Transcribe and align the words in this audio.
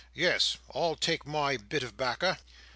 "Yes; 0.15 0.57
I'll 0.73 0.95
take 0.95 1.27
my 1.27 1.57
bit 1.57 1.83
of 1.83 1.95
backer." 1.95 2.39